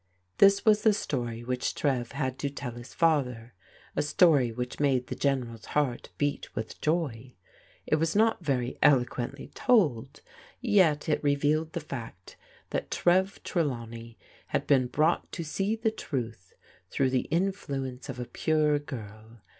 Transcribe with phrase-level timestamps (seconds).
[0.39, 3.53] This was the story which Trev had to tell his father,
[3.95, 7.35] a story which made the General's heart beat with joy.
[7.85, 10.21] It was not very eloquently told,
[10.59, 12.35] yet it revealed the fact
[12.71, 14.17] that Trev Trelawney
[14.47, 16.55] had been brought to see the truth
[16.89, 19.41] through the influence of a pure girl.